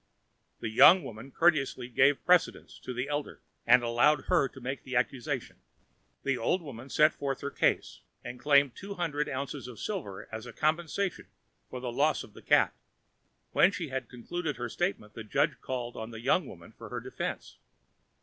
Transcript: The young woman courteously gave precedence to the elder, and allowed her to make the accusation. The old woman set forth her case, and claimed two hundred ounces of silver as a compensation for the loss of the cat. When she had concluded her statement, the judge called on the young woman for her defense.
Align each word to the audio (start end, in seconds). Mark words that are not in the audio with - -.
The 0.61 0.69
young 0.69 1.03
woman 1.03 1.29
courteously 1.31 1.87
gave 1.89 2.25
precedence 2.25 2.79
to 2.79 2.91
the 2.91 3.07
elder, 3.07 3.39
and 3.67 3.83
allowed 3.83 4.21
her 4.21 4.47
to 4.47 4.59
make 4.59 4.81
the 4.83 4.95
accusation. 4.95 5.57
The 6.23 6.39
old 6.39 6.63
woman 6.63 6.89
set 6.89 7.13
forth 7.13 7.41
her 7.41 7.51
case, 7.51 8.01
and 8.23 8.39
claimed 8.39 8.75
two 8.75 8.95
hundred 8.95 9.29
ounces 9.29 9.67
of 9.67 9.79
silver 9.79 10.27
as 10.31 10.47
a 10.47 10.53
compensation 10.53 11.27
for 11.69 11.79
the 11.79 11.91
loss 11.91 12.23
of 12.23 12.33
the 12.33 12.41
cat. 12.41 12.73
When 13.51 13.71
she 13.71 13.89
had 13.89 14.09
concluded 14.09 14.55
her 14.55 14.69
statement, 14.69 15.13
the 15.13 15.23
judge 15.23 15.61
called 15.61 15.95
on 15.95 16.09
the 16.09 16.19
young 16.19 16.47
woman 16.47 16.71
for 16.71 16.89
her 16.89 16.99
defense. 16.99 17.59